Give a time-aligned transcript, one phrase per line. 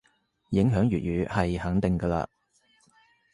[0.49, 2.25] 影響粵語係肯定嘅嘞